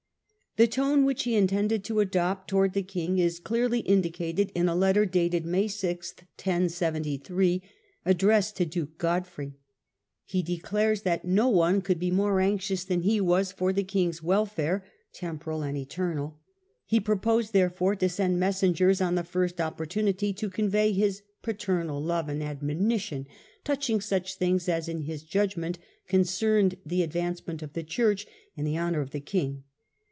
[0.57, 4.75] The tone which he intended to adopt towards the king is clearly indicated in a
[4.75, 7.61] letter (dated May 6, 1073) Letter
[8.03, 9.53] of addrcsscd to duke Godfrey.
[10.27, 13.85] He declares that todlAr^ ^^^^® could be more anxious than he was for ^^^'®y the
[13.85, 14.83] king's welfare,
[15.13, 16.37] t emporal and eternal;
[16.85, 22.27] he purposed, therefore, to send messengers on the first opportunity to convey his paternal love
[22.27, 23.25] and admonition
[23.63, 25.79] touching such things as, in his judgment,
[26.09, 28.27] concerned the advancement of the Church
[28.57, 29.63] and the honour of the king.